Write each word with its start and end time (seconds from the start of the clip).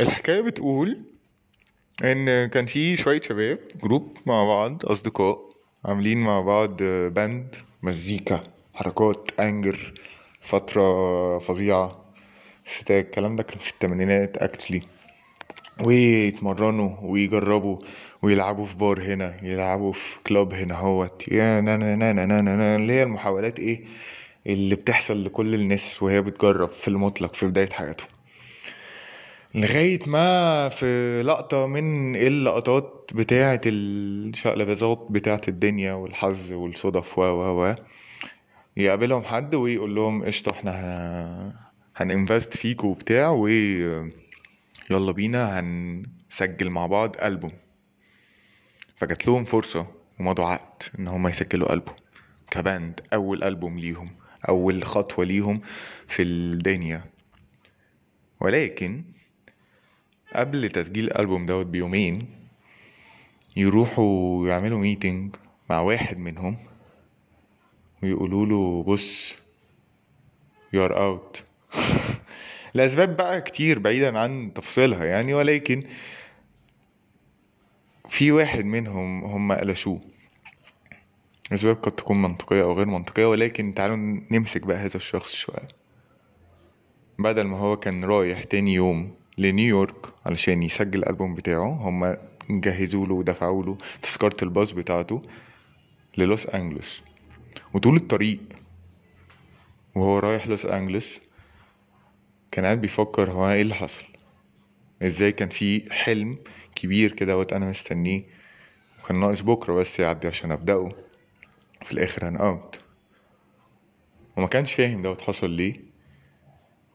الحكاية 0.00 0.40
بتقول 0.40 1.02
إن 2.04 2.46
كان 2.46 2.66
في 2.66 2.96
شوية 2.96 3.20
شباب 3.20 3.58
group 3.82 4.16
مع 4.26 4.44
بعض 4.44 4.86
أصدقاء 4.86 5.48
عاملين 5.84 6.18
مع 6.18 6.40
بعض 6.40 6.82
band 6.82 7.56
مزيكا 7.82 8.40
حركات 8.74 9.30
أنجر 9.40 9.94
فترة 10.40 11.38
فظيعة 11.38 12.04
في 12.64 13.00
الكلام 13.00 13.36
ده 13.36 13.42
كان 13.42 13.58
في 13.58 13.70
التمانينات 13.70 14.36
actually 14.36 14.82
ويتمرنوا 15.84 16.90
ويجربوا 17.02 17.78
ويلعبوا 18.22 18.66
في 18.66 18.76
بار 18.76 19.00
هنا 19.02 19.36
يلعبوا 19.42 19.92
في 19.92 20.18
club 20.26 20.54
هنا 20.54 20.74
هوت 20.74 21.28
يا 21.28 21.60
نا 21.60 21.76
نا 21.76 21.96
نا 21.96 22.12
نا 22.12 22.40
نا 22.42 22.76
اللي 22.76 22.92
هي 22.92 23.02
المحاولات 23.02 23.58
إيه؟ 23.58 23.84
اللي 24.46 24.74
بتحصل 24.74 25.24
لكل 25.24 25.54
الناس 25.54 26.02
وهي 26.02 26.22
بتجرب 26.22 26.70
في 26.70 26.88
المطلق 26.88 27.34
في 27.34 27.46
بداية 27.46 27.70
حياتهم. 27.70 28.08
لغاية 29.54 29.98
ما 30.06 30.68
في 30.68 31.22
لقطة 31.22 31.66
من 31.66 32.16
اللقطات 32.16 33.10
بتاعة 33.14 33.60
الشقلباظات 33.66 35.06
بتاعة 35.10 35.40
الدنيا 35.48 35.92
والحظ 35.92 36.52
والصدف 36.52 37.18
و 37.18 37.22
و 37.22 37.64
و 37.64 37.74
يقابلهم 38.76 39.22
حد 39.22 39.54
ويقول 39.54 39.94
لهم 39.94 40.24
قشطة 40.24 40.50
إحنا 40.52 40.70
هن- 40.72 41.52
هننفست 41.96 42.56
فيكوا 42.56 42.90
وبتاع 42.90 43.28
و 43.30 43.46
يلا 44.90 45.12
بينا 45.12 45.60
هنسجل 45.60 46.70
مع 46.70 46.86
بعض 46.86 47.16
ألبوم. 47.22 47.52
فجات 48.96 49.26
لهم 49.26 49.44
فرصة 49.44 49.86
ومضوا 50.20 50.44
عقد 50.44 50.82
إن 50.98 51.08
هما 51.08 51.30
يسجلوا 51.30 51.72
ألبوم. 51.72 51.94
كباند 52.50 53.00
أول 53.12 53.42
ألبوم 53.42 53.78
ليهم 53.78 54.10
أول 54.48 54.84
خطوة 54.84 55.24
ليهم 55.24 55.60
في 56.06 56.22
الدنيا. 56.22 57.04
ولكن 58.40 59.04
قبل 60.36 60.68
تسجيل 60.68 61.04
الألبوم 61.04 61.46
دوت 61.46 61.66
بيومين 61.66 62.18
يروحوا 63.56 64.48
يعملوا 64.48 64.78
ميتنج 64.78 65.36
مع 65.70 65.80
واحد 65.80 66.18
منهم 66.18 66.56
ويقولوا 68.02 68.46
له 68.46 68.82
بص 68.82 69.36
you're 70.76 70.94
out. 70.94 71.42
لأسباب 72.74 73.16
بقى 73.16 73.40
كتير 73.40 73.78
بعيدا 73.78 74.18
عن 74.18 74.52
تفصيلها 74.54 75.04
يعني 75.04 75.34
ولكن 75.34 75.84
في 78.08 78.32
واحد 78.32 78.64
منهم 78.64 79.24
هم 79.24 79.52
قلشوه. 79.52 80.00
أسباب 81.52 81.76
قد 81.76 81.92
تكون 81.92 82.22
منطقية 82.22 82.62
أو 82.62 82.72
غير 82.72 82.86
منطقية 82.86 83.26
ولكن 83.26 83.74
تعالوا 83.74 83.96
نمسك 84.30 84.62
بقى 84.62 84.76
هذا 84.76 84.96
الشخص 84.96 85.34
شوية. 85.34 85.66
بدل 87.18 87.42
ما 87.42 87.58
هو 87.58 87.76
كان 87.76 88.04
رايح 88.04 88.44
تاني 88.44 88.74
يوم 88.74 89.14
لنيويورك 89.38 90.06
علشان 90.26 90.62
يسجل 90.62 90.98
الألبوم 90.98 91.34
بتاعه. 91.34 91.68
هما 91.88 92.18
جهزوا 92.50 93.06
له 93.06 93.14
ودفعوا 93.14 93.62
له 93.62 93.78
تذكرة 94.02 94.36
الباص 94.44 94.72
بتاعته 94.72 95.22
للوس 96.18 96.46
أنجلوس. 96.46 97.02
وطول 97.74 97.96
الطريق 97.96 98.40
وهو 99.94 100.18
رايح 100.18 100.46
لوس 100.46 100.66
أنجلوس 100.66 101.20
كان 102.50 102.64
قاعد 102.64 102.80
بيفكر 102.80 103.30
هو 103.30 103.50
إيه 103.50 103.62
اللي 103.62 103.74
حصل؟ 103.74 104.04
إزاي 105.02 105.32
كان 105.32 105.48
في 105.48 105.92
حلم 105.92 106.38
كبير 106.74 107.12
كده 107.12 107.46
أنا 107.52 107.70
مستنيه؟ 107.70 108.22
وكان 109.04 109.20
ناقص 109.20 109.40
بكرة 109.40 109.74
بس 109.74 110.00
يعدي 110.00 110.28
عشان 110.28 110.52
أبدأه. 110.52 110.92
في 111.84 111.92
الآخر 111.92 112.40
اوت 112.40 112.80
وما 114.36 114.46
كانش 114.46 114.72
فاهم 114.72 115.02
دوت 115.02 115.20
حصل 115.20 115.50
ليه. 115.50 115.74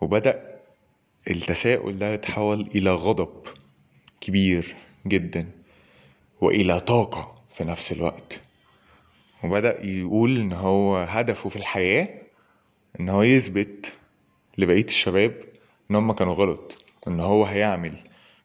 وبدأ 0.02 0.57
التساؤل 1.30 2.00
ده 2.00 2.14
يتحول 2.14 2.62
إلى 2.76 2.92
غضب 2.92 3.48
كبير 4.22 4.76
جدا 5.08 5.52
وإلى 6.42 6.80
طاقة 6.80 7.36
في 7.50 7.64
نفس 7.64 7.92
الوقت. 7.92 8.42
وبدأ 9.44 9.86
يقول 9.86 10.38
إن 10.40 10.52
هو 10.54 10.98
هدفه 10.98 11.50
في 11.50 11.56
الحياة 11.56 12.10
إن 13.00 13.10
هو 13.10 13.22
يثبت 13.24 13.94
لبقية 14.58 14.86
الشباب 14.86 15.44
إن 15.92 15.96
هم 15.96 16.12
كانوا 16.12 16.34
غلط 16.34 16.82
إن 17.08 17.20
هو 17.20 17.46
هيعمل 17.46 17.98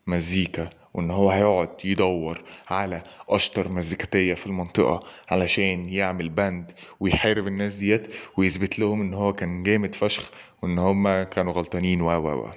مزيكا 0.06 0.70
وإن 0.94 1.10
هو 1.10 1.30
هيقعد 1.30 1.68
يدور 1.84 2.40
على 2.70 3.02
أشطر 3.28 3.68
مزيكاتية 3.68 4.34
في 4.34 4.46
المنطقة 4.46 5.00
علشان 5.30 5.88
يعمل 5.88 6.28
band 6.28 6.72
ويحارب 7.00 7.46
الناس 7.46 7.74
ديت 7.74 8.14
ويثبت 8.36 8.78
لهم 8.78 9.00
إن 9.00 9.14
هو 9.14 9.32
كان 9.32 9.62
جامد 9.62 9.94
فشخ 9.94 10.30
وإن 10.62 10.78
هم 10.78 11.22
كانوا 11.22 11.52
غلطانين 11.52 12.00
و 12.00 12.10
و 12.10 12.28
و. 12.28 12.50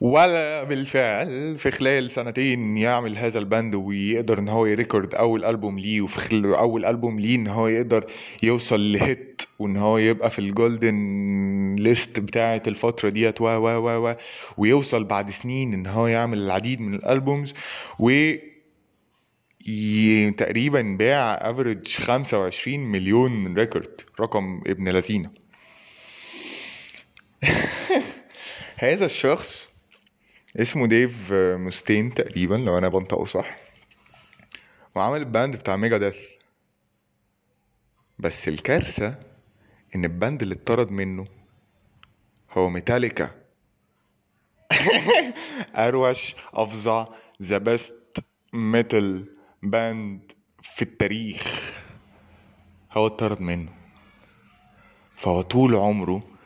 ولا 0.00 0.64
بالفعل 0.64 1.58
في 1.58 1.70
خلال 1.70 2.10
سنتين 2.10 2.76
يعمل 2.76 3.18
هذا 3.18 3.38
ال 3.38 3.45
band 3.45 3.74
ويقدر 3.74 4.38
إن 4.38 4.48
هو 4.48 4.66
ي 4.66 4.73
record 4.73 5.14
أول 5.14 5.44
ألبوم 5.44 5.78
ليه 5.78 6.00
وفي 6.00 6.18
خلال 6.18 6.54
أول 6.54 6.84
ألبوم 6.84 7.20
ليه 7.20 7.36
إن 7.36 7.46
هو 7.46 7.68
يقدر 7.68 8.06
يوصل 8.42 8.92
ل 8.92 9.04
hit 9.04 9.42
وإن 9.58 9.76
هو 9.76 9.98
يبقى 9.98 10.30
في 10.30 10.38
ال 10.38 10.58
golden 10.58 11.76
list 11.78 12.20
بتاعه 12.20 12.62
الفترة 12.66 13.08
ديت 13.08 13.40
و 13.40 13.44
و 13.44 13.68
و 13.68 14.08
و 14.08 14.14
ويوصل 14.58 15.04
بعد 15.04 15.30
سنين 15.30 15.74
إن 15.74 15.86
هو 15.86 16.06
يعمل 16.06 16.38
العديد 16.38 16.80
من 16.80 16.94
ال 16.94 17.03
albums 17.03 17.54
و 17.98 18.32
تقريبا 20.36 20.96
باع 20.98 21.34
average 21.50 21.88
25 21.88 22.80
مليون 22.80 23.54
record 23.58 24.00
رقم 24.20 24.60
ابن 24.66 24.88
لذينة. 24.88 25.30
هذا 28.76 29.04
الشخص 29.04 29.67
اسمه 30.56 30.86
ديف 30.86 31.32
مستين 31.32 32.14
تقريبا 32.14 32.54
لو 32.54 32.78
أنا 32.78 32.88
بنطقه 32.88 33.24
صح. 33.24 33.56
وعمل 34.94 35.18
ال 35.18 35.26
band 35.26 35.56
بتاع 35.56 35.76
ميجا 35.76 35.98
ديث 35.98 36.18
بس 38.18 38.48
الكارثة 38.48 39.18
إن 39.94 40.04
ال 40.04 40.12
band 40.12 40.42
اللي 40.42 40.54
اتطرد 40.54 40.90
منه 40.90 41.26
هو 42.52 42.70
ميتاليكا. 42.70 43.30
أروش 45.76 46.34
أفظع 46.54 47.06
the 47.42 47.58
best 47.58 48.24
metal 48.52 49.34
band 49.62 50.32
في 50.62 50.82
التاريخ. 50.82 51.72
هو 52.92 53.06
اتطرد 53.06 53.40
منه. 53.40 53.72
فهو 55.16 55.40
طول 55.40 55.74
عمره 55.74 56.37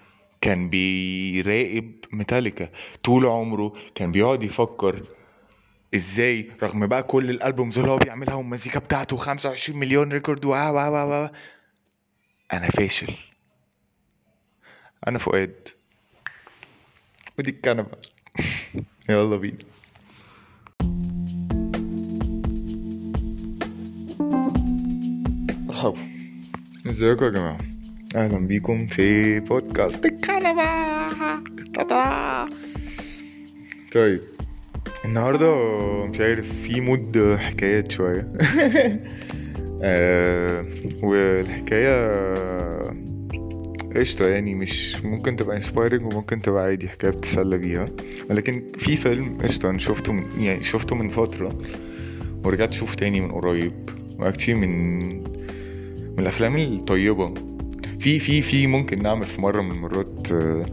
كان 0.43 0.69
بيراقب 0.69 1.93
ميتاليكا 2.13 2.69
طول 3.05 3.27
عمره 3.27 3.73
كان 3.95 4.13
بيقعد 4.13 4.43
يفكر 4.43 5.03
إزاي 5.95 6.51
رغم 6.63 6.87
بقى 6.87 7.03
كل 7.03 7.31
الألبومز 7.31 7.79
اللي 7.79 7.91
هو 7.91 7.99
بيعملها 7.99 8.35
والمزيكا 8.35 8.79
بتاعته 8.79 9.17
25 9.17 9.79
مليون 9.79 10.13
ريكورد 10.13 10.45
وا 10.45 10.69
وا 10.69 10.89
وا 10.89 11.03
وا 11.03 11.29
أنا 12.53 12.69
فاشل. 12.69 13.15
أنا 15.09 15.19
فؤاد. 15.19 15.69
ودي 17.39 17.51
الكنبة. 17.51 17.99
يلا 19.09 19.37
بينا. 19.37 19.59
مرحبا 25.67 25.99
إزيكم 26.87 27.25
يا 27.25 27.31
جماعة؟ 27.31 27.72
أهلا 28.15 28.39
بيكم 28.39 28.87
في 28.87 29.41
بودكاست 29.41 30.07
الكنبة. 30.07 30.63
طيب 33.93 34.21
النهاردة 35.05 35.57
مش 36.07 36.21
عارف 36.21 36.53
في 36.63 36.81
mood 36.81 37.37
حكايات 37.39 37.93
شوية. 37.93 38.29
آه، 39.83 40.67
والحكاية 41.03 42.13
قشطة 43.97 44.27
يعني 44.27 44.55
مش 44.55 44.97
ممكن 45.05 45.37
تبقى 45.37 45.57
inspiring 45.57 46.07
وممكن 46.07 46.41
تبقى 46.41 46.65
عادي 46.65 46.89
حكاية 46.89 47.11
بتتسلى 47.11 47.59
بيها. 47.59 47.89
ولكن 48.31 48.73
في 48.79 48.97
فيلم 48.97 49.39
قشطة 49.43 49.71
أنا 49.71 49.79
شفته 49.79 50.13
من 50.13 50.25
يعني 50.39 50.63
شفته 50.63 50.97
من 50.97 51.09
فترة 51.09 51.59
ورجعت 52.45 52.69
اشوفه 52.69 52.95
تاني 52.97 53.21
من 53.21 53.33
قريب. 53.33 53.91
و 54.19 54.23
actually 54.23 54.55
من 54.55 55.09
من 56.13 56.19
الأفلام 56.19 56.57
الطيبة. 56.57 57.52
في 58.03 58.19
في 58.19 58.43
في 58.43 58.67
ممكن 58.67 59.03
نعمل 59.03 59.27
في 59.27 59.41
مرة 59.41 59.63
من 59.63 59.71
المرات 59.71 60.33
آه، 60.33 60.67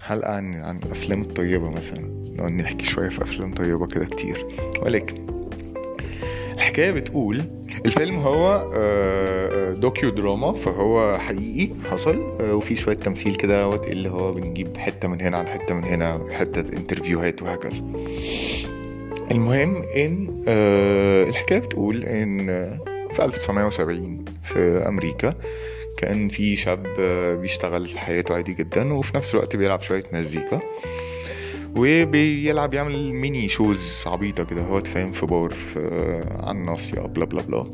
حلقة 0.00 0.32
عن 0.32 0.54
عن 0.54 0.76
الافلام 0.76 1.20
الطيبة 1.20 1.70
مثلا. 1.70 2.00
نقعد 2.36 2.52
نحكي 2.52 2.84
شوية 2.86 3.08
في 3.08 3.22
أفلام 3.22 3.54
طيبة 3.54 3.86
كده 3.86 4.04
كتير. 4.04 4.46
ولكن 4.82 5.26
الحكاية 6.56 6.90
بتقول 6.90 7.42
الفيلم 7.86 8.16
هو 8.16 8.70
آه، 8.74 9.72
docudrama 9.72 10.52
فهو 10.52 11.18
حقيقي 11.18 11.74
حصل 11.90 12.36
آه، 12.40 12.54
وفي 12.54 12.76
شوية 12.76 12.96
تمثيل 12.96 13.36
كده 13.36 13.74
اللي 13.74 14.08
هو 14.08 14.32
بنجيب 14.32 14.76
حتة 14.76 15.08
من 15.08 15.20
هنا 15.20 15.36
على 15.36 15.48
حتة 15.48 15.74
من 15.74 15.84
هنا 15.84 16.26
حتة 16.30 16.76
interview 16.76 17.30
هات 17.30 17.42
وهكذا. 17.42 17.82
المهم 19.30 19.82
إن 19.96 20.44
آه، 20.48 21.24
الحكاية 21.24 21.58
بتقول 21.58 22.04
إن 22.04 22.50
آه، 22.50 22.78
في 23.12 23.24
1970 23.24 24.24
في 24.44 24.58
أمريكا 24.88 25.34
كان 26.00 26.28
في 26.28 26.56
شاب 26.56 26.82
بيشتغل 27.40 27.88
في 27.88 27.98
حياته 27.98 28.34
عادي 28.34 28.54
جدا 28.54 28.92
وفي 28.92 29.16
نفس 29.16 29.34
الوقت 29.34 29.56
بيلعب 29.56 29.80
شوية 29.82 30.04
مزيكا 30.12 30.60
وبيلعب 31.76 32.74
يعمل 32.74 33.12
mini 33.14 33.48
shows 33.48 34.02
عبيطة 34.06 34.44
كده 34.44 34.62
هو 34.62 34.80
فاهم 34.80 35.12
في 35.12 35.26
بار 35.26 35.50
في 35.50 35.78
على 36.40 36.58
الناصية 36.58 37.00
بلا 37.00 37.24
بلا 37.24 37.42
بلا 37.42 37.66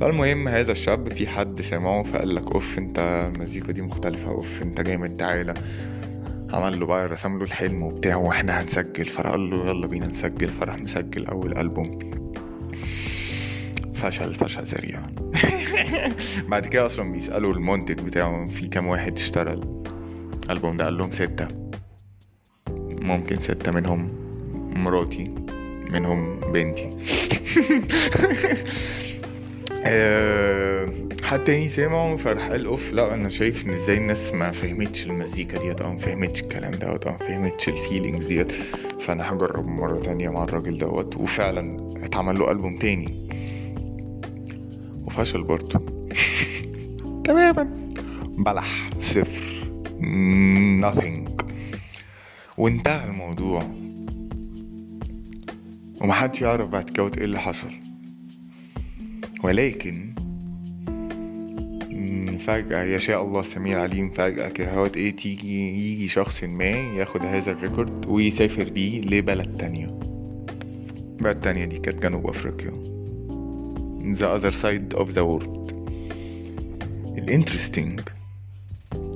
فالمهم 0.00 0.48
هذا 0.48 0.72
الشاب 0.72 1.12
في 1.12 1.26
حد 1.26 1.62
سمعه 1.62 2.02
فقال 2.02 2.34
لك 2.34 2.52
أوف 2.52 2.78
أنت 2.78 3.30
المزيكا 3.34 3.72
دي 3.72 3.82
مختلفة 3.82 4.30
أوف 4.30 4.62
أنت 4.62 4.80
جامد 4.80 5.16
تعالى. 5.16 5.54
عمل 6.52 6.80
له 6.80 6.86
بقى 6.86 7.08
رسم 7.08 7.38
له 7.38 7.44
الحلم 7.44 7.82
وبتاع 7.82 8.16
وإحنا 8.16 8.60
هنسجل. 8.62 9.04
فقال 9.04 9.50
له 9.50 9.66
يلا 9.66 9.86
بينا 9.86 10.06
نسجل. 10.06 10.48
فراح 10.48 10.78
مسجل 10.78 11.26
أول 11.26 11.58
ألبوم. 11.58 11.98
فشل 14.04 14.34
فشل 14.34 14.62
ذريع 14.62 15.00
بعد 16.50 16.66
كده 16.66 16.86
أصلا 16.86 17.12
بيسألوا 17.12 17.52
المنتج 17.52 18.00
بتاعه 18.00 18.48
في 18.48 18.66
كام 18.68 18.86
واحد 18.86 19.12
اشترى 19.12 19.60
الألبوم 20.44 20.76
ده؟ 20.76 20.84
قال 20.84 20.98
لهم 20.98 21.12
ستة. 21.12 21.48
ممكن 23.02 23.40
ستة 23.40 23.72
منهم 23.72 24.08
مراتي 24.76 25.34
منهم 25.90 26.40
بنتي. 26.40 26.90
آه، 29.86 30.92
حد 31.22 31.44
تاني 31.44 31.68
سمعه؟ 31.68 32.16
فراح 32.16 32.48
قال 32.48 32.66
اوف 32.66 32.92
لا 32.92 33.14
أنا 33.14 33.28
شايف 33.28 33.66
إن 33.66 33.72
إزاي 33.72 33.96
الناس 33.96 34.32
ما 34.32 34.50
فهمتش 34.50 35.06
المزيكا 35.06 35.58
ديت 35.58 35.80
أو 35.80 35.92
ما 35.92 35.98
فهمتش 35.98 36.42
الكلام 36.42 36.74
دوت 36.74 37.06
أو 37.06 37.12
ما 37.12 37.18
فهمتش 37.18 37.68
ال 37.68 37.75
feelings 37.75 38.28
ديت. 38.28 38.52
فأنا 39.00 39.32
هجرب 39.32 39.66
مرة 39.66 39.98
تانية 39.98 40.28
مع 40.28 40.44
الراجل 40.44 40.78
دوت. 40.78 41.16
وفعلا 41.16 41.76
اتعمل 42.04 42.38
له 42.38 42.50
ألبوم 42.50 42.76
تاني. 42.76 43.23
وفشل 45.14 45.42
برضه 45.42 45.80
تماما. 47.26 47.62
بلح 48.38 48.90
صفر. 49.00 49.64
Nothing. 50.80 51.30
وانتهى 52.58 53.04
الموضوع. 53.06 53.62
ومحدش 56.00 56.42
يعرف 56.42 56.68
بعد 56.68 56.90
كده 56.90 57.10
إيه 57.18 57.24
اللي 57.24 57.38
حصل. 57.38 57.70
ولكن 59.44 60.14
فجأة 62.40 62.82
يشاء 62.82 63.22
الله 63.22 63.40
السميع 63.40 63.76
العليم 63.76 64.10
فجأة 64.10 64.48
كده 64.48 64.84
إيه 64.96 65.16
تيجي 65.16 65.92
يجي 65.92 66.08
شخص 66.08 66.44
ما 66.44 66.64
ياخد 66.70 67.22
هذا 67.24 67.52
الريكورد 67.52 68.06
ويسافر 68.06 68.64
بيه 68.64 69.00
لبلد 69.00 69.56
تانية. 69.56 69.86
بلد 71.20 71.40
تانية 71.40 71.64
دي 71.64 71.78
كانت 71.78 72.02
جنوب 72.02 72.26
أفريقيا. 72.26 72.93
The 74.12 74.28
other 74.28 74.50
side 74.50 74.94
of 74.94 75.14
the 75.14 75.24
world. 75.24 75.72
ال 77.18 77.25
interesting 77.25 78.00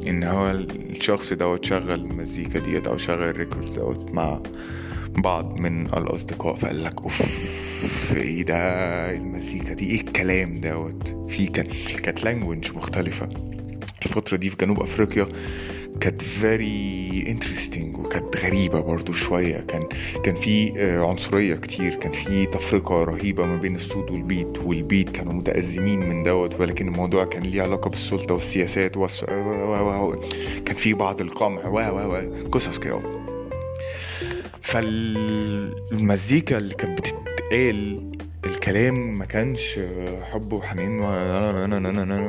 ان 0.06 0.24
هو 0.24 0.50
الشخص 0.50 1.32
دوت 1.32 1.64
شغل 1.64 1.90
المزيكا 1.90 2.58
ديت 2.58 2.86
أو 2.86 2.96
شغل 2.96 3.22
ال 3.22 3.29
records 3.29 3.74
دوت 3.74 4.10
مع 4.10 4.40
بعض 5.08 5.60
من 5.60 5.86
الأصدقاء 5.86 6.54
فقال 6.54 6.84
لك 6.84 7.02
أوف 7.02 7.22
إيه 8.16 8.42
ده؟ 8.42 8.56
المزيكا 9.12 9.74
دي 9.74 9.90
إيه 9.90 10.00
الكلام 10.00 10.56
دوت؟ 10.56 11.30
في 11.30 11.46
كان 11.46 11.66
كانت 12.02 12.24
language 12.24 12.72
مختلفة. 12.76 13.28
الفترة 14.06 14.36
دي 14.36 14.50
في 14.50 14.56
جنوب 14.60 14.80
أفريقيا 14.82 15.26
كانت 16.00 16.22
very 16.22 17.24
interesting 17.28 17.98
وكانت 17.98 18.36
غريبة 18.36 18.80
برضو 18.80 19.12
شوية. 19.12 19.60
كان 19.60 19.88
كان 20.24 20.34
في 20.34 20.72
آه، 20.76 21.06
عنصرية 21.10 21.54
كتير. 21.54 21.94
كان 21.94 22.12
في 22.12 22.46
تفرقة 22.46 23.04
رهيبة 23.04 23.46
ما 23.46 23.56
بين 23.56 23.76
الصوت 23.76 24.10
والبيت 24.10 24.58
والبيت 24.58 25.10
كانوا 25.10 25.32
متأزمين 25.32 26.00
من 26.00 26.22
دوت 26.22 26.60
ولكن 26.60 26.88
الموضوع 26.88 27.24
كان 27.24 27.42
ليه 27.42 27.62
علاقة 27.62 27.90
بالسلطة 27.90 28.34
والسياسات 28.34 28.96
والس... 28.96 29.24
كان 30.64 30.76
في 30.76 30.94
بعض 30.94 31.20
القمع 31.20 31.66
و 31.68 31.78
قصص 32.52 32.78
كده. 32.78 33.00
فالمزيكا 34.62 36.58
اللي 36.58 36.74
كانت 36.74 37.00
بتتقال 37.00 38.08
الكلام 38.44 39.18
ما 39.18 39.24
كانش 39.24 39.80
حب 40.22 40.52
وحنين 40.52 41.00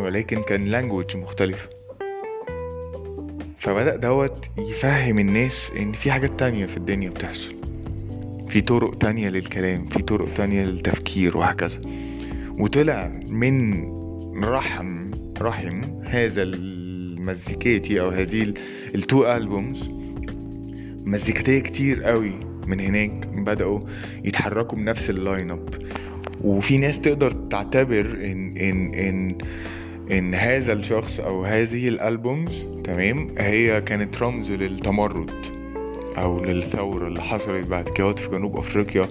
ولكن 0.02 0.42
كان 0.42 0.66
لانجوج 0.66 1.18
مختلفه 1.18 1.79
فبدأ 3.60 3.96
دوت 3.96 4.50
يفهم 4.58 5.20
الناس 5.20 5.72
إن 5.80 5.92
في 5.92 6.12
حاجات 6.12 6.40
تانية 6.40 6.66
في 6.66 6.78
الدنيا 6.78 7.10
بتحصل. 7.10 7.56
في 8.48 8.62
طرق 8.62 8.98
تانية 8.98 9.30
للكلام 9.30 9.88
في 9.88 10.02
طرق 10.02 10.34
تانية 10.34 10.64
للتفكير 10.64 11.38
وهكذا. 11.38 11.82
وطلع 12.60 13.08
من 13.30 13.84
رحم 14.44 15.12
رحم 15.42 15.82
هذا 16.04 16.44
المزيكاتي 16.44 18.02
أو 18.02 18.10
هذه 18.10 18.54
ال 18.96 19.06
two 19.06 19.36
albums 19.36 19.90
مزيكاتية 21.06 21.60
كتير 21.60 22.04
قوي 22.04 22.34
من 22.68 22.80
هناك 22.80 23.28
بدأوا 23.28 23.80
يتحركوا 24.26 24.78
بنفس 24.78 25.10
ال 25.10 25.18
line 25.18 25.52
up 25.52 25.70
وفي 26.42 26.78
ناس 26.78 27.02
تقدر 27.02 27.32
تعتبر 27.32 28.06
ان 28.06 28.58
ان 28.58 28.94
إن 28.94 29.38
إن 30.12 30.36
هذا 30.36 30.74
الشخص 30.74 31.20
أو 31.20 31.46
هذه 31.46 31.88
ال 31.88 31.99
albums 31.99 32.66
تمام 32.84 33.36
هي 33.38 33.82
كانت 33.82 34.22
رمز 34.22 34.52
للتمرد 34.52 35.32
أو 36.18 36.46
للثورة 36.46 37.08
اللي 37.08 37.22
حصلت 37.22 37.68
بعد 37.68 37.90
كده 37.90 38.14
في 38.14 38.30
جنوب 38.30 38.58
أفريقيا 38.58 39.08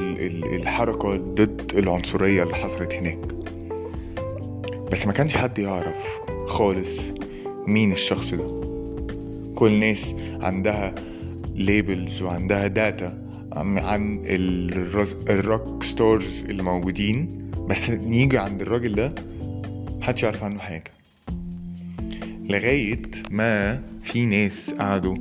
والحركة 0.00 1.16
ضد 1.16 1.72
العنصرية 1.76 2.42
اللي 2.42 2.54
حصلت 2.54 2.94
هناك. 2.94 3.18
بس 4.92 5.06
ما 5.06 5.12
كانش 5.12 5.36
حد 5.36 5.58
يعرف 5.58 6.06
خالص 6.46 7.00
مين 7.66 7.92
الشخص 7.92 8.34
ده. 8.34 8.46
كل 9.54 9.66
الناس 9.66 10.14
عندها 10.40 10.94
labels 11.54 12.22
وعندها 12.22 12.66
data 12.66 13.18
عن 13.52 14.22
ال 15.28 15.39
rock 15.39 15.82
stars 15.82 16.44
اللي 16.48 16.62
موجودين. 16.62 17.49
بس 17.70 17.90
نيجي 17.90 18.38
عند 18.38 18.62
الراجل 18.62 18.94
ده 18.94 19.14
محدش 20.00 20.22
يعرف 20.22 20.42
عنه 20.42 20.58
حاجة. 20.58 20.92
لغاية 22.44 23.02
ما 23.30 23.82
في 24.02 24.26
ناس 24.26 24.74
قعدوا 24.74 25.16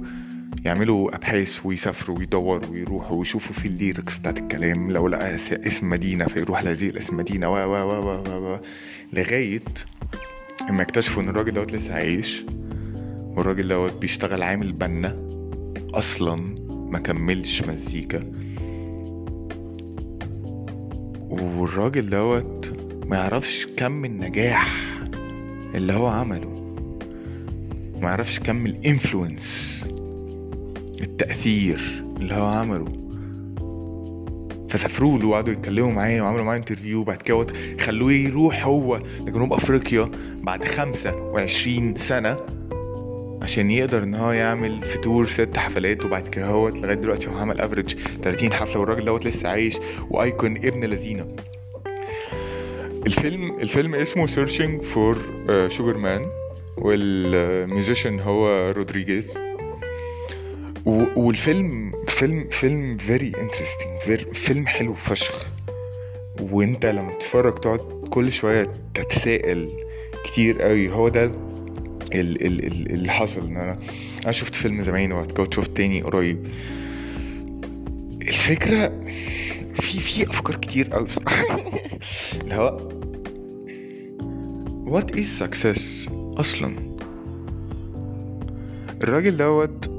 يعملوا 0.66 1.16
أبحاث 1.16 1.66
ويسافروا 1.66 2.18
ويدوروا 2.18 2.70
ويروحوا 2.70 3.18
ويشوفوا 3.18 3.56
في 3.56 3.68
ال 3.68 3.75
lyrics 3.75 4.18
بتاعت 4.18 4.38
الكلام 4.38 4.92
لو 4.92 5.08
لقى 5.08 5.36
اسم 5.36 5.90
مدينة 5.90 6.26
فيروح 6.26 6.64
لهذه 6.64 6.90
الاسم 6.90 7.18
مدينة 7.18 7.50
و 7.50 7.56
و 7.56 7.74
و 7.74 8.24
و 8.30 8.54
و 8.54 8.60
لغاية 9.14 9.64
اما 10.70 10.82
اكتشفوا 10.82 11.24
إن 11.24 11.30
الراجل 11.30 11.54
دوت 11.54 11.74
لسه 11.74 11.94
عايش 11.94 12.46
والراجل 13.38 13.68
دوت 13.68 13.96
بيشتغل 13.96 14.44
عامل 14.44 14.72
بنا 14.72 15.30
أصلا 15.94 16.56
ما 16.70 17.00
كملش 17.00 17.62
مزيكا. 17.64 18.32
والراجل 21.42 22.10
دوت 22.10 22.74
ما 23.06 23.18
يعرفش 23.18 23.68
كم 23.78 24.06
النجاح 24.06 24.68
اللي 25.76 25.94
هو 25.94 26.08
عمله. 26.08 26.50
ما 28.02 28.10
يعرفش 28.10 28.40
كم 28.40 28.66
ال 28.66 28.78
influence 28.78 29.86
التأثير 31.02 32.04
اللي 32.20 32.34
هو 32.34 32.48
عمله. 32.48 33.00
فسافروا 34.70 35.20
له 35.20 35.28
وقعدوا 35.28 35.54
يتكلموا 35.54 35.92
معاه 35.92 36.22
وعملوا 36.22 36.46
معاه 36.46 36.58
interview 36.58 37.04
بعد 37.04 37.22
كده 37.22 37.46
خلوه 37.80 38.14
يروح 38.14 38.66
هو 38.66 39.00
لجنوب 39.22 39.54
أفريقيا 39.54 40.12
بعد 40.42 40.66
خمسة 40.66 41.16
وعشرين 41.16 41.96
سنة. 41.96 42.38
عشان 43.50 43.72
يقدر 43.72 44.04
إن 44.04 44.16
هو 44.16 44.32
يعمل 44.32 44.82
في 44.84 44.98
tour 44.98 45.26
ست 45.26 45.58
حفلات 45.58 46.06
وبعد 46.06 46.28
كده 46.28 46.46
هو 46.46 46.70
لغاية 46.70 46.94
دلوقتي 46.94 47.30
هو 47.30 47.38
عمل 47.38 47.62
average 47.62 47.96
30 48.24 48.54
حفلة 48.54 48.80
والراجل 48.80 49.06
دوت 49.06 49.26
لسه 49.26 49.50
عايش 49.50 49.78
و 50.10 50.19
icon 50.19 50.58
ابن 50.58 50.84
لذينة. 50.86 51.36
الفيلم 53.08 53.60
الفيلم 53.60 53.96
اسمه 53.96 54.26
Searching 54.26 54.82
for 54.82 55.18
Sugar 55.68 55.98
Man 55.98 56.26
وال 56.78 57.06
musician 57.06 58.20
هو 58.20 58.72
رودريجيز. 58.72 59.38
والفيلم 60.86 61.94
فيلم 62.08 62.48
فيلم 62.50 62.98
very 62.98 63.32
interesting 63.42 64.34
فيلم 64.34 64.68
حلو 64.68 64.94
فشخ. 64.94 65.48
وانت 66.52 66.86
لما 66.86 67.14
تتفرج 67.14 67.56
تقعد 67.56 67.80
كل 68.10 68.32
شوية 68.32 68.74
تتساءل 68.94 69.70
كتير 70.24 70.62
قوي. 70.62 70.90
هو 70.90 71.10
ده 71.10 71.49
اللي 72.14 73.12
حصل 73.12 73.46
إن 73.46 73.58
أنا 73.58 73.76
أنا 74.24 74.32
شفت 74.32 74.56
فيلم 74.56 74.82
زمان 74.82 75.12
وبعد 75.12 75.32
كده 75.32 75.48
شفت 75.52 75.78
تاني 75.78 76.02
قريب. 76.02 76.48
الفكرة 78.22 79.06
في 79.74 80.00
في 80.00 80.30
أفكار 80.30 80.56
كتير 80.56 80.90
قوي 80.90 81.04
بصراحة. 81.06 81.60
اللي 82.42 82.56
هو 82.56 82.90
what 84.70 85.18
is 85.18 85.26
success 85.26 86.10
أصلا؟ 86.38 86.96
الراجل 89.04 89.38
دوت 89.38 89.90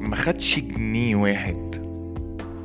ما 0.00 0.16
خدش 0.16 0.58
جنيه 0.58 1.16
واحد 1.16 1.86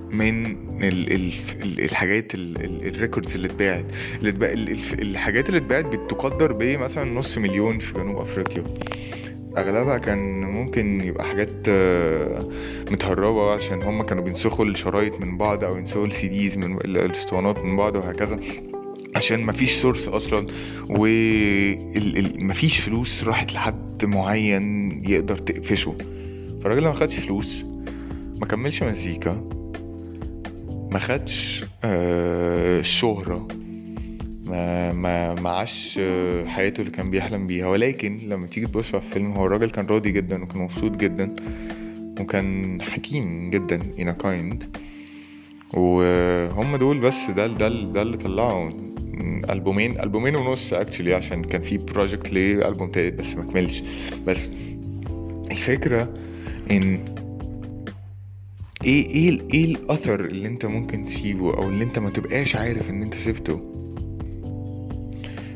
من 0.09 0.57
الحاجات 0.81 2.31
ال 2.35 2.48
records 2.48 3.35
اللي 3.35 3.47
اتباعت 3.47 3.85
الحاجات 4.99 5.49
اللي 5.49 5.57
اتباعت 5.57 5.85
بتقدر 5.85 6.53
مثلا 6.77 7.11
نص 7.13 7.37
مليون 7.37 7.79
في 7.79 7.93
جنوب 7.93 8.17
أفريقيا. 8.17 8.63
أغلبها 9.57 9.97
كان 9.97 10.41
ممكن 10.41 11.01
يبقى 11.01 11.25
حاجات 11.25 11.49
آه، 11.69 12.39
متهربة 12.91 13.51
عشان 13.53 13.83
هما 13.83 14.03
كانوا 14.03 14.23
بينسخوا 14.23 14.65
الشرايط 14.65 15.19
من 15.21 15.37
بعض 15.37 15.63
أو 15.63 15.77
ينسخوا 15.77 16.05
ال 16.05 16.27
CDs 16.27 16.57
من 16.57 16.77
ال- 16.77 16.97
الاسطوانات 16.97 17.59
من 17.63 17.77
بعض 17.77 17.95
وهكذا 17.95 18.39
عشان 19.15 19.45
مفيش 19.45 19.71
source 19.71 20.07
أصلا 20.07 20.47
ومفيش 20.89 22.79
فلوس 22.79 23.23
راحت 23.23 23.53
لحد 23.53 24.05
معين 24.05 25.01
يقدر 25.09 25.35
تقفشه. 25.35 25.95
فالراجل 26.63 26.83
ما 26.83 26.93
خدش 26.93 27.15
فلوس 27.19 27.63
ما 28.41 28.45
كملش 28.45 28.83
مزيكا. 28.83 29.49
ما 30.93 30.99
خدش 30.99 31.65
آه، 31.83 32.81
شهرة. 32.81 33.47
ما 34.45 34.91
ما 34.91 35.33
ما 35.33 35.49
عاش 35.49 35.99
آه، 36.01 36.45
حياته 36.45 36.81
اللي 36.81 36.91
كان 36.91 37.09
بيحلم 37.11 37.47
بيها. 37.47 37.67
ولكن 37.67 38.19
لما 38.27 38.47
تيجي 38.47 38.67
تبص 38.67 38.95
على 38.95 39.03
الفيلم 39.03 39.31
هو 39.31 39.45
الراجل 39.45 39.69
كان 39.69 39.85
راضي 39.85 40.11
جدا 40.11 40.43
وكان 40.43 40.61
مبسوط 40.61 40.97
جدا 40.97 41.35
وكان 42.19 42.81
حكيم 42.81 43.49
جدا 43.49 43.79
in 43.97 44.07
a 44.07 44.23
kind. 44.25 44.65
وهم 45.77 46.75
دول 46.75 46.99
بس 46.99 47.31
ده 47.31 47.47
ده 47.47 47.69
ده 47.69 48.01
اللي 48.01 48.17
طلعوا 48.17 48.71
ألبومين 49.49 49.99
ألبومين 49.99 50.35
ونص 50.35 50.73
actually 50.73 51.13
عشان 51.13 51.43
كان 51.43 51.61
في 51.61 51.77
project 51.77 52.33
ليه 52.33 52.67
ألبوم 52.67 52.91
تالت 52.91 53.19
بس 53.19 53.35
ما 53.35 53.43
كملش. 53.43 53.83
بس 54.27 54.49
الفكرة 55.51 56.13
إن 56.71 57.05
إيه 58.85 59.07
إيه 59.09 59.39
إيه 59.53 59.65
الأثر 59.65 60.19
اللي 60.19 60.47
أنت 60.47 60.65
ممكن 60.65 61.05
تسيبه 61.05 61.53
أو 61.53 61.69
اللي 61.69 61.83
أنت 61.83 61.99
ما 61.99 62.09
تبقاش 62.09 62.55
عارف 62.55 62.89
إن 62.89 63.03
أنت 63.03 63.13
سبته؟ 63.13 63.61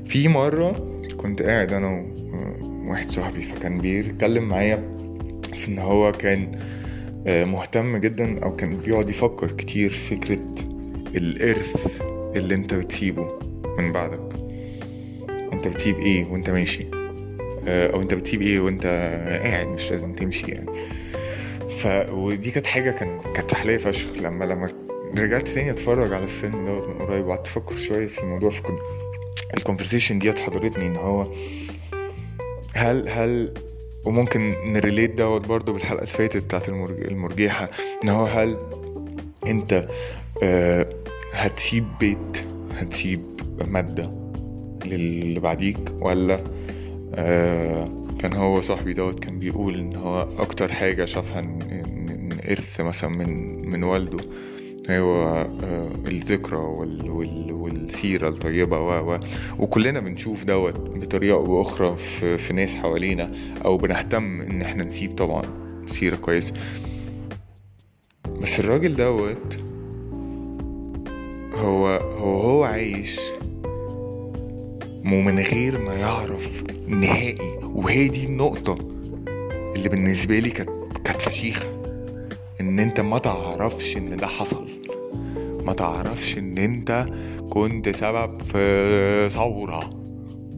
في 0.06 0.28
مرة 0.28 1.02
كنت 1.18 1.42
قاعد 1.42 1.74
أنا 1.74 2.06
وواحد 2.88 3.10
صاحبي 3.10 3.42
فكان 3.42 3.82
بيتكلم 3.82 4.44
معايا 4.50 4.98
في 5.58 5.68
إن 5.68 5.80
هو 5.80 6.12
كان 6.12 6.60
آه، 7.28 7.46
مهتم 7.46 7.98
جدا 7.98 8.44
أو 8.44 8.56
كان 8.56 8.78
بيقعد 8.78 9.10
يفكر 9.10 9.52
كتير 9.52 9.90
في 9.90 10.16
فكرة 10.16 10.46
الإرث 11.16 12.02
اللي 12.36 12.56
أنت 12.56 12.74
بتسيبه 12.74 13.40
من 13.80 13.94
بعدك. 13.94 14.36
أنت 15.54 15.68
بتسيب 15.68 16.00
إيه 16.00 16.26
وأنت 16.26 16.50
ماشي؟ 16.50 16.86
آه، 17.68 17.94
أو 17.94 18.02
أنت 18.02 18.14
بتسيب 18.14 18.42
إيه 18.42 18.60
وأنت 18.60 18.86
قاعد 19.44 19.68
مش 19.68 19.92
لازم 19.92 20.14
تمشي 20.14 20.52
يعني. 20.52 20.72
ف 21.78 21.88
ودي 22.10 22.52
كانت 22.52 22.68
حاجة 22.68 22.92
كان 22.92 23.22
كانت 23.34 23.52
سحليه 23.52 23.78
فشخ. 23.78 24.08
لما 24.22 24.46
لما 24.46 24.70
رجعت 25.18 25.48
تاني 25.48 25.72
أتفرج 25.72 26.14
على 26.14 26.24
الفيلم 26.24 26.66
دوت 26.66 26.88
من 26.88 27.06
قريب 27.06 27.26
وقعدت 27.26 27.48
أفكر 27.48 27.76
شوية 27.78 28.08
في 28.08 28.20
الموضوع 28.22 28.50
في 28.50 28.62
ال 29.58 29.63
conversation 29.63 30.20
ديت 30.20 30.40
حضرتني 30.40 30.88
إن 30.88 30.96
هو 30.96 31.32
هل 32.74 33.10
هل 33.10 33.54
وممكن 34.06 34.56
ن 34.66 34.73
relate 34.73 35.16
دوت 35.16 35.48
برضو 35.48 35.74
بالحلقة 35.74 36.00
اللي 36.02 36.12
فاتت 36.14 36.44
بتاعت 36.44 36.70
المرج... 36.70 37.00
المرجيحة. 37.06 37.70
إن 38.04 38.10
هو 38.10 38.26
هل 38.26 38.58
أنت 39.48 39.88
آه 40.44 40.90
هتسيب 41.34 41.86
بيت 42.00 42.44
هتسيب 42.78 43.22
مادة 43.68 44.12
للي 44.86 45.40
بعديك 45.40 45.78
ولا 46.02 46.44
آه 47.16 47.86
كان 48.20 48.36
هو 48.36 48.62
صاحبي 48.62 48.94
دوت 48.94 49.20
كان 49.20 49.40
بيقول 49.40 49.80
إن 49.80 49.96
هو 49.96 50.28
أكتر 50.38 50.72
حاجة 50.72 51.06
شافها 51.06 51.40
ان 51.40 51.60
إن- 51.62 52.12
إن 52.12 52.50
إرث 52.52 52.82
مثلا 52.82 53.10
من 53.10 53.62
من 53.70 53.84
والده. 53.84 54.24
هو 54.90 55.16
آه 55.64 55.92
الذكرى 56.08 56.58
وال 56.58 57.10
وال 57.10 57.54
والسيرة 57.54 58.30
الطيبة 58.30 58.80
و 58.80 59.14
و 59.14 59.20
وكلنا 59.60 60.00
بنشوف 60.00 60.44
دوت 60.44 60.76
بطريقة 60.80 61.36
أو 61.36 61.46
بأخرى 61.58 61.96
في, 61.98 62.38
في 62.38 62.54
ناس 62.54 62.76
حوالينا 62.76 63.32
أو 63.66 63.78
بنهتم 63.78 64.42
إن 64.42 64.62
إحنا 64.62 64.86
نسيب 64.86 65.16
طبعا 65.16 65.42
سيرة 65.88 66.16
كويسة. 66.16 66.54
بس 68.42 68.60
الراجل 68.60 68.96
دوت 68.96 69.58
هو 71.54 71.88
هو 71.98 72.40
هو 72.42 72.64
عايش 72.64 73.20
ومن 75.06 75.40
غير 75.40 75.82
ما 75.82 75.94
يعرف 75.94 76.64
نهائي 76.88 77.57
وهي 77.76 78.08
دي 78.08 78.26
النقطة 78.26 78.78
اللي 79.76 79.90
بالنسبة 79.90 80.40
لي 80.40 80.50
كانت 80.50 80.98
كانت 81.04 81.22
فشيخة. 81.22 81.78
إن 82.62 82.80
أنت 82.80 83.00
ما 83.00 83.18
تعرفش 83.18 83.98
إن 83.98 84.18
ده 84.18 84.28
حصل. 84.28 84.68
ما 85.66 85.74
تعرفش 85.74 86.38
إن 86.38 86.58
أنت 86.58 87.06
كنت 87.50 87.90
سبب 87.90 88.42
في 88.42 89.30
ثورة. 89.32 89.90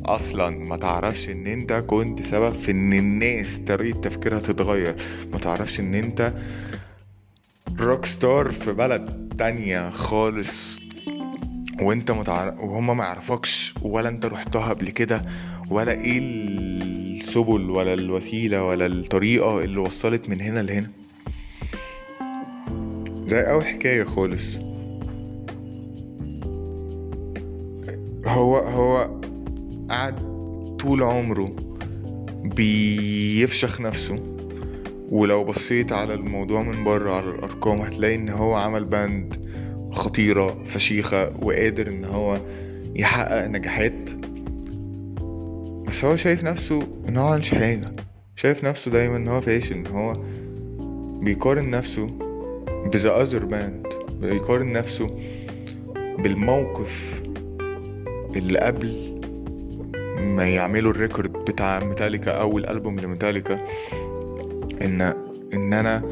أصلا 0.05 0.49
ما 0.49 0.77
تعرفش 0.77 1.29
إن 1.29 1.47
أنت 1.47 1.73
كنت 1.73 2.21
سبب 2.21 2.53
في 2.53 2.71
إن 2.71 2.93
الناس 2.93 3.57
طريقة 3.57 3.99
تفكيرها 3.99 4.39
تتغير. 4.39 4.95
ما 5.31 5.37
تعرفش 5.39 5.79
إن 5.79 5.95
أنت 5.95 6.33
روك 7.79 8.05
ستار 8.05 8.51
في 8.51 8.73
بلد 8.73 9.33
تانية 9.39 9.89
خالص. 9.89 10.79
وأنت 11.81 12.11
متعرف 12.11 12.59
وهما 12.59 12.93
ما 12.93 13.03
يعرفكش 13.03 13.73
ولا 13.81 14.09
أنت 14.09 14.25
رحتها 14.25 14.69
قبل 14.69 14.89
كده. 14.89 15.21
ولا 15.69 15.91
إيه 15.91 16.19
السبل 17.29 17.69
ولا 17.69 17.93
الوسيلة 17.93 18.63
ولا 18.63 18.85
الطريقة 18.85 19.63
اللي 19.63 19.77
وصلت 19.79 20.29
من 20.29 20.41
هنا 20.41 20.59
لهنا. 20.59 20.89
زي 23.27 23.41
أول 23.41 23.65
حكاية 23.65 24.03
خالص. 24.03 24.57
هو 28.25 28.57
هو 28.57 29.19
قعد 29.89 30.15
طول 30.79 31.03
عمره 31.03 31.55
بيفشخ 32.43 33.81
نفسه 33.81 34.19
ولو 35.09 35.43
بصيت 35.43 35.91
على 35.91 36.13
الموضوع 36.13 36.63
من 36.63 36.83
بره 36.83 37.11
على 37.13 37.29
الأرقام 37.29 37.81
هتلاقي 37.81 38.15
إن 38.15 38.29
هو 38.29 38.55
عمل 38.55 38.85
band 38.85 39.45
خطيرة 39.91 40.63
فشيخة 40.63 41.33
وقادر 41.41 41.87
إن 41.87 42.05
هو 42.05 42.39
يحقق 42.95 43.47
نجاحات 43.47 44.18
بس 45.89 46.05
هو 46.05 46.15
شايف 46.15 46.43
نفسه 46.43 46.79
ان 47.09 47.17
هو 47.17 47.37
مش 47.37 47.51
حاجة 47.51 47.91
شايف 48.35 48.63
نفسه 48.63 48.91
دايما 48.91 49.17
إن 49.17 49.27
هو 49.27 49.41
فاشل 49.41 49.75
إن 49.75 49.87
هو 49.87 50.13
بيقارن 51.21 51.69
نفسه 51.69 52.05
ب 52.93 53.00
the 53.00 53.21
other 53.21 53.45
band 53.45 53.87
بيقارن 54.11 54.71
نفسه 54.71 55.07
بالموقف 55.95 57.21
اللي 58.35 58.59
قبل 58.59 59.19
ما 60.19 60.49
يعملوا 60.49 60.91
ال 60.91 60.97
record 60.97 61.31
بتاع 61.31 61.79
ميتاليكا 61.79 62.31
اول 62.31 62.65
البوم 62.65 62.99
لميتاليكا 62.99 63.65
إن 64.81 65.01
إن 65.53 65.73
أنا 65.73 66.03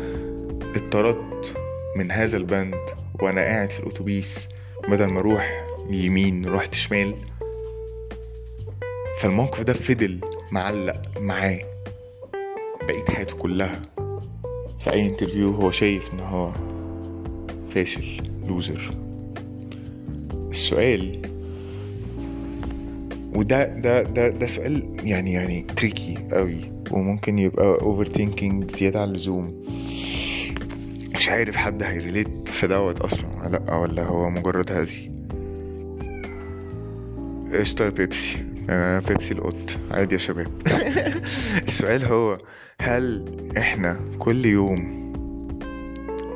اتطردت 0.75 1.53
من 1.95 2.11
هذا 2.11 2.37
ال 2.37 2.45
band 2.45 2.75
وأنا 3.21 3.41
قاعد 3.41 3.71
في 3.71 3.79
الاتوبيس 3.79 4.47
بدل 4.87 5.05
ما 5.05 5.19
أروح 5.19 5.67
يمين 5.89 6.45
رحت 6.45 6.73
شمال. 6.73 7.15
فالموقف 9.17 9.61
ده 9.63 9.73
فضل 9.73 10.19
معلق 10.51 11.01
معاه 11.19 11.59
بقيت 12.87 13.11
حياته 13.11 13.35
كلها. 13.37 13.81
في 14.79 14.93
أي 14.93 15.07
interview 15.07 15.51
هو 15.51 15.71
شايف 15.71 16.13
إن 16.13 16.19
هو 16.19 16.51
فاشل 17.69 18.21
loser 18.47 18.91
السؤال 20.51 21.21
وده 23.35 23.65
ده 23.65 24.01
ده 24.03 24.29
ده 24.29 24.47
سؤال 24.47 24.97
يعني 25.03 25.33
يعني 25.33 25.61
tricky 25.61 26.17
قوي 26.31 26.71
وممكن 26.91 27.39
يبقى 27.39 27.65
overthinking 27.81 28.71
زيادة 28.71 29.01
عن 29.01 29.09
اللزوم. 29.09 29.63
مش 31.15 31.29
عارف 31.29 31.55
حد 31.55 31.83
هي 31.83 31.99
relate 31.99 32.47
في 32.49 32.67
دوت 32.67 32.99
أصلا 33.01 33.49
لأ 33.49 33.75
ولا 33.75 34.03
هو 34.03 34.29
مجرد 34.29 34.71
هزي. 34.71 35.11
قشطة 37.53 37.89
بيبسي. 37.89 38.46
آه 38.69 38.99
بيبسي 38.99 39.33
القط 39.33 39.77
عادي 39.91 40.13
يا 40.15 40.19
شباب. 40.19 40.51
السؤال 41.67 42.05
هو 42.05 42.37
هل 42.81 43.25
إحنا 43.57 43.99
كل 44.19 44.45
يوم 44.45 44.97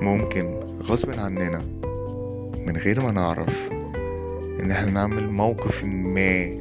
ممكن 0.01 0.59
غصب 0.83 1.19
عننا 1.19 1.61
من 2.65 2.77
غير 2.77 3.01
ما 3.01 3.11
نعرف 3.11 3.69
إن 4.59 4.71
إحنا 4.71 4.91
نعمل 4.91 5.29
موقف 5.29 5.83
ما 5.83 6.55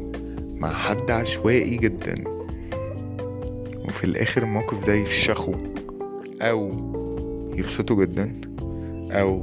مع 0.54 0.72
حد 0.72 1.10
عشوائي 1.10 1.76
جدا 1.76 2.24
وفي 3.84 4.04
الآخر 4.04 4.42
الموقف 4.42 4.86
ده 4.86 4.94
يفشخه 4.94 5.54
أو 6.42 6.70
يبسطه 7.56 7.96
جدا 7.96 8.40
أو 9.10 9.42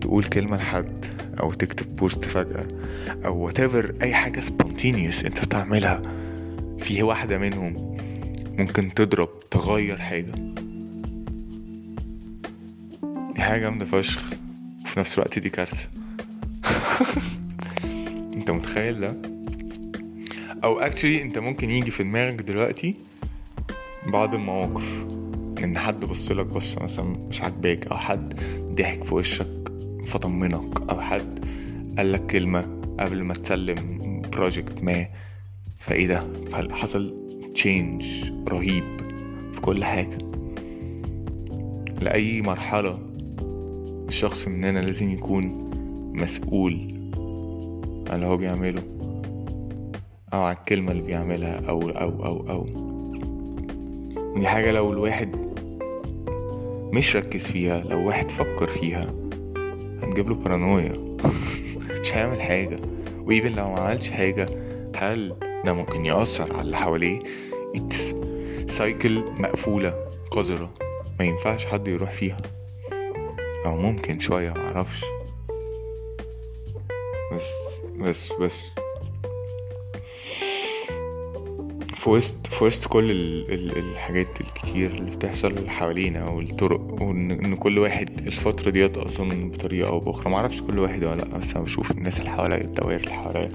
تقول 0.00 0.24
كلمة 0.24 0.56
لحد؟ 0.56 1.04
أو 1.40 1.52
تكتب 1.52 1.96
بوست 1.96 2.24
فجأة 2.24 2.68
أو 3.24 3.50
whatever 3.50 4.02
أي 4.02 4.14
حاجة 4.14 4.40
spontaneous 4.40 5.24
أنت 5.24 5.44
بتعملها 5.44 6.02
في 6.78 7.02
واحدة 7.02 7.38
منهم 7.38 7.96
ممكن 8.58 8.94
تضرب 8.94 9.28
تغير 9.50 9.96
حاجة. 9.96 10.32
دي 13.34 13.42
حاجة 13.42 13.60
جامدة 13.60 13.84
فشخ. 13.84 14.30
وفي 14.84 15.00
نفس 15.00 15.14
الوقت 15.18 15.38
دي 15.38 15.50
كارثة. 15.50 15.88
أنت 18.36 18.50
متخيل 18.50 19.00
ده؟ 19.00 19.16
أو 20.64 20.80
actually 20.80 21.04
أنت 21.04 21.38
ممكن 21.38 21.70
يجي 21.70 21.90
في 21.90 22.02
دماغك 22.02 22.42
دلوقتي 22.42 22.94
بعض 24.06 24.34
المواقف. 24.34 25.06
إن 25.64 25.78
حد 25.78 26.04
بصلك 26.04 26.46
بصة 26.46 26.82
مثلا 26.82 27.04
مش 27.04 27.42
عاجباك 27.42 27.86
أو 27.86 27.96
حد 27.96 28.34
ضحك 28.74 29.04
في 29.04 29.14
وشك. 29.14 29.69
فطمنك 30.10 30.90
أو 30.90 31.00
حد 31.00 31.44
قالك 31.98 32.26
كلمة 32.26 32.80
قبل 33.00 33.22
ما 33.22 33.34
تسلم 33.34 34.00
project 34.32 34.82
ما. 34.82 35.06
فإيه 35.78 36.06
ده؟ 36.06 36.26
فحصل 36.50 37.14
change 37.54 38.04
رهيب 38.48 38.84
في 39.52 39.60
كل 39.60 39.84
حاجة. 39.84 40.18
لأي 42.00 42.42
مرحلة 42.42 42.98
الشخص 44.08 44.48
مننا 44.48 44.78
لازم 44.78 45.10
يكون 45.10 45.70
مسؤول 46.14 46.72
عن 48.08 48.14
اللي 48.14 48.26
هو 48.26 48.36
بيعمله 48.36 48.82
أو 50.32 50.42
عن 50.42 50.54
الكلمة 50.54 50.92
اللي 50.92 51.02
بيعملها 51.02 51.68
أو 51.68 51.80
أو 51.90 52.24
أو 52.24 52.50
أو. 52.50 52.66
دي 54.40 54.46
حاجة 54.46 54.70
لو 54.72 54.92
الواحد 54.92 55.36
مش 56.92 57.16
ركز 57.16 57.46
فيها 57.46 57.80
لو 57.80 58.06
واحد 58.06 58.30
فكر 58.30 58.66
فيها 58.66 59.19
هتجيب 60.20 60.36
له 60.36 60.44
بارانويا 60.44 60.92
مش 62.00 62.14
هيعمل 62.14 62.42
حاجة. 62.42 62.76
و 63.18 63.25
even 63.25 63.52
لو 63.54 63.70
ما 63.70 63.80
عملش 63.80 64.10
حاجة 64.10 64.46
هل 64.96 65.34
ده 65.64 65.72
ممكن 65.72 66.06
يأثر 66.06 66.52
على 66.52 66.60
اللي 66.60 66.76
حواليه؟ 66.76 67.18
it's 67.76 68.14
cycle 68.68 69.24
مقفولة 69.38 70.10
قذرة. 70.30 70.70
ما 71.18 71.24
ينفعش 71.24 71.66
حد 71.66 71.88
يروح 71.88 72.10
فيها. 72.10 72.36
أو 73.66 73.76
ممكن 73.76 74.20
شوية 74.20 74.50
معرفش 74.50 75.04
بس 77.32 77.52
بس 77.98 78.32
بس. 78.32 78.70
في 82.00 82.10
وسط 82.10 82.46
في 82.46 82.64
وسط 82.64 82.86
كل 82.88 83.10
ال 83.10 83.52
ال 83.52 83.78
الحاجات 83.78 84.40
الكتير 84.40 84.90
اللي 84.90 85.10
بتحصل 85.10 85.68
حوالينا 85.68 86.28
والطرق 86.28 87.02
وإن 87.02 87.56
كل 87.56 87.78
واحد 87.78 88.20
الفترة 88.26 88.70
ديت 88.70 88.96
أصلا 88.96 89.50
بطريقة 89.50 89.88
أو 89.88 90.00
بأخرى. 90.00 90.30
معرفش 90.30 90.62
كل 90.62 90.78
واحد 90.78 91.04
ولا 91.04 91.16
لأ 91.16 91.38
بس 91.38 91.54
أنا 91.54 91.64
بشوف 91.64 91.90
الناس 91.90 92.20
اللي 92.20 92.30
حواليا 92.30 92.60
الدوائر 92.60 93.00
اللي 93.00 93.12
حواليا. 93.12 93.48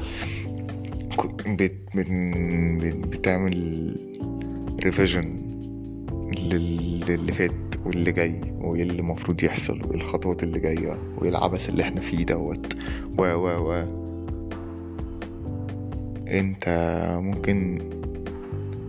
بت 1.47 1.75
بت 1.95 2.07
بتعمل 3.07 3.95
ريفيجن 4.85 5.41
للي 6.39 7.33
فات 7.33 7.51
واللي 7.85 8.11
جاي 8.11 8.41
وإيه 8.61 8.81
اللي 8.83 8.99
المفروض 8.99 9.43
يحصل 9.43 9.81
وإيه 9.85 9.95
الخطوات 9.95 10.43
اللي 10.43 10.59
جاية 10.59 10.99
وإيه 11.17 11.29
العبث 11.29 11.69
اللي 11.69 11.83
إحنا 11.83 12.01
فيه 12.01 12.25
دوت. 12.25 12.73
و 13.17 13.23
و 13.23 13.71
و. 13.71 13.87
أنت 16.27 16.63
ممكن 17.23 17.79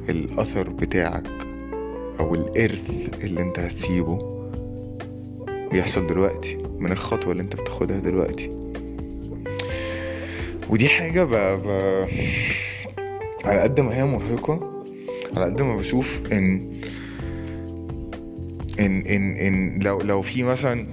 الأثر 0.08 0.68
بتاعك 0.68 1.26
أو 2.20 2.34
الإرث 2.34 2.90
اللي 3.24 3.40
أنت 3.40 3.58
هتسيبه 3.58 4.18
بيحصل 5.72 6.06
دلوقتي 6.06 6.58
من 6.78 6.92
الخطوة 6.92 7.32
اللي 7.32 7.42
أنت 7.42 7.56
بتاخدها 7.56 7.98
دلوقتي. 7.98 8.48
ودي 10.70 10.88
حاجة 10.88 11.24
ب... 11.24 11.30
ب... 11.66 11.68
على 13.44 13.60
قد 13.60 13.80
ما 13.80 13.96
هي 13.96 14.04
مرهقة 14.04 14.84
على 15.36 15.44
قد 15.44 15.62
ما 15.62 15.76
بشوف 15.76 16.20
إن 16.32 16.70
إن 18.80 19.00
إن 19.06 19.36
إن 19.36 19.78
لو 19.82 20.00
لو 20.00 20.22
في 20.22 20.42
مثلا 20.42 20.86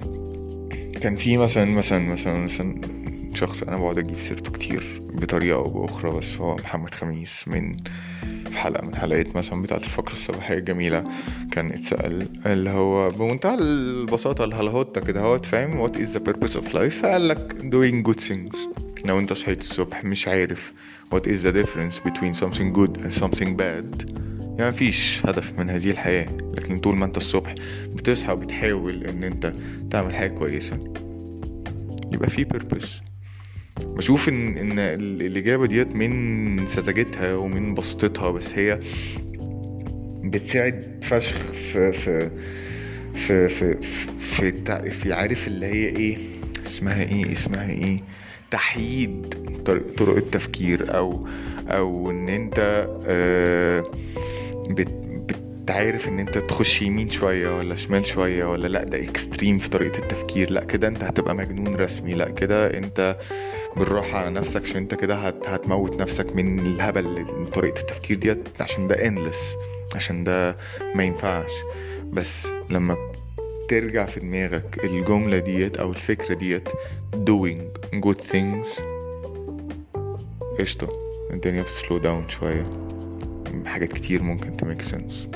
كان 1.00 1.16
في 1.16 1.36
مثلا 1.36 1.64
مثلا 1.64 1.98
مثلا 1.98 2.34
مثلا 2.34 2.80
شخص 3.34 3.62
أنا 3.62 3.76
بقعد 3.76 3.98
أجيب 3.98 4.18
سيرته 4.18 4.50
كتير. 4.50 5.03
بطريقة 5.14 5.56
أو 5.56 5.64
بأخرى 5.64 6.10
بس 6.10 6.36
هو 6.36 6.54
محمد 6.56 6.94
خميس 6.94 7.48
من 7.48 7.76
في 8.50 8.58
حلقة 8.58 8.86
من 8.86 8.96
حلقات 8.96 9.36
مثلا 9.36 9.62
بتاعة 9.62 9.78
الفقرة 9.78 10.12
الصباحية 10.12 10.58
الجميلة. 10.58 11.04
كان 11.50 11.70
اتسأل 11.70 12.28
اللي 12.46 12.70
هو 12.70 13.08
بمنتهى 13.10 13.54
البساطة 13.54 14.44
الهلاهوتة 14.44 15.00
كده 15.00 15.20
هو 15.20 15.38
فاهم 15.38 15.88
what 15.88 15.90
is 15.92 16.08
the 16.16 16.20
purpose 16.30 16.54
of 16.56 16.72
life 16.74 16.92
فقال 17.02 17.28
لك 17.28 17.52
doing 17.60 18.08
good 18.10 18.20
things. 18.28 18.56
لو 19.04 19.18
انت 19.18 19.32
صحيت 19.32 19.60
الصبح 19.60 20.04
مش 20.04 20.28
عارف 20.28 20.72
what 21.14 21.20
is 21.20 21.38
the 21.46 21.52
difference 21.52 22.00
between 22.08 22.40
something 22.44 22.76
good 22.76 23.00
and 23.00 23.22
something 23.24 23.56
bad. 23.56 24.14
يعني 24.58 24.70
مفيش 24.70 25.26
هدف 25.26 25.58
من 25.58 25.70
هذه 25.70 25.90
الحياة 25.90 26.28
لكن 26.54 26.78
طول 26.78 26.96
ما 26.96 27.04
أنت 27.04 27.16
الصبح 27.16 27.54
بتصحى 27.94 28.32
وبتحاول 28.32 29.04
إن 29.04 29.22
أنت 29.24 29.52
تعمل 29.90 30.14
حاجة 30.14 30.30
كويسة 30.30 30.78
يبقى 32.12 32.30
في 32.30 32.44
purpose. 32.44 33.13
بشوف 33.80 34.28
إن 34.28 34.58
إن 34.58 34.78
الإجابة 34.78 35.66
ديت 35.66 35.96
من 35.96 36.66
سذاجتها 36.66 37.34
ومن 37.34 37.74
بسطتها 37.74 38.30
بس 38.30 38.54
هي 38.54 38.78
بتساعد 40.24 41.00
فشخ 41.02 41.36
في 41.36 41.92
في 41.92 42.30
في 43.14 43.48
في 43.48 43.78
في, 44.18 44.46
في, 44.50 44.90
في 44.90 45.12
عارف 45.12 45.46
اللي 45.48 45.66
هي 45.66 45.86
إيه 45.96 46.18
اسمها 46.66 47.02
إيه 47.02 47.32
اسمها 47.32 47.70
إيه 47.70 48.00
تحييد 48.50 49.34
طرق 49.96 50.16
التفكير 50.16 50.96
أو 50.96 51.28
أو 51.68 52.10
إن 52.10 52.28
أنت 52.28 52.86
آه 53.06 53.84
بت 54.70 55.04
إن 56.08 56.18
أنت 56.18 56.38
تخش 56.38 56.82
يمين 56.82 57.10
شوية 57.10 57.58
ولا 57.58 57.76
شمال 57.76 58.06
شوية 58.06 58.44
ولا 58.44 58.68
لأ 58.68 58.84
ده 58.84 58.98
اكستريم 59.04 59.58
في 59.58 59.70
طريقة 59.70 59.98
التفكير 59.98 60.50
لأ 60.50 60.64
كده 60.64 60.88
أنت 60.88 61.04
هتبقى 61.04 61.34
مجنون 61.34 61.76
رسمي 61.76 62.14
لأ 62.14 62.30
كده 62.30 62.78
أنت 62.78 63.16
بالراحة 63.76 64.18
على 64.18 64.30
نفسك 64.30 64.62
عشان 64.62 64.76
انت 64.76 64.94
كده 64.94 65.14
هت 65.14 65.48
هتموت 65.48 66.02
نفسك 66.02 66.36
من 66.36 66.58
الهبل 66.60 67.24
من 67.38 67.46
طريقة 67.46 67.80
التفكير 67.80 68.16
ديت 68.16 68.48
عشان 68.60 68.88
ده 68.88 68.96
endless 68.96 69.56
عشان 69.94 70.24
ده 70.24 70.56
ما 70.94 71.04
ينفعش. 71.04 71.52
بس 72.12 72.48
لما 72.70 72.96
ترجع 73.68 74.06
في 74.06 74.20
دماغك 74.20 74.84
الجملة 74.84 75.38
ديت 75.38 75.76
أو 75.76 75.90
الفكرة 75.90 76.34
ديت 76.34 76.68
doing 77.14 77.60
good 78.04 78.20
things 78.32 78.82
قشطة. 80.60 80.88
الدنيا 81.30 81.62
بتسلو 81.62 81.98
داون 81.98 82.28
شوية. 82.28 82.66
حاجات 83.66 83.92
كتير 83.92 84.22
ممكن 84.22 84.56
تميك 84.56 84.82
سنس 84.82 85.28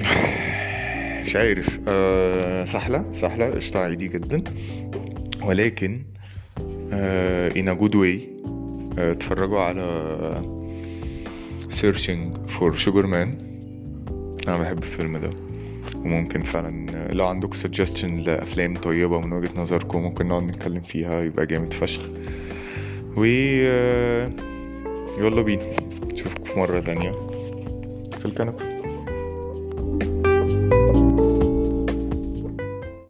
مش 1.22 1.36
عارف. 1.36 1.80
أه 1.88 2.64
سهلة 2.64 3.50
قشطة 3.54 3.80
عادي 3.80 4.08
جدا. 4.08 4.44
ولكن 5.42 6.04
in 7.54 7.68
a 7.68 7.74
good 7.74 7.94
way. 7.94 8.28
أه 8.98 9.12
اتفرجوا 9.12 9.60
على 9.60 9.84
searching 11.70 12.48
for 12.48 12.72
sugar 12.76 13.06
man. 13.06 13.28
أنا 14.48 14.58
بحب 14.58 14.78
الفيلم 14.78 15.16
ده. 15.16 15.30
وممكن 15.96 16.42
فعلا 16.42 16.86
لو 17.12 17.26
عندكم 17.26 17.58
suggestion 17.58 18.04
لأفلام 18.04 18.76
طيبة 18.76 19.20
من 19.20 19.32
وجهة 19.32 19.50
نظركم 19.56 19.98
ممكن 19.98 20.28
نقعد 20.28 20.42
نتكلم 20.42 20.80
فيها 20.80 21.20
يبقى 21.22 21.46
جامد 21.46 21.72
فشخ. 21.72 22.02
و 23.16 23.24
يلا 25.20 25.42
بينا. 25.42 25.62
نشوفكم 26.12 26.44
في 26.44 26.58
مرة 26.58 26.80
تانية. 26.80 27.10
في 28.18 28.24
الكنبة. 28.24 28.73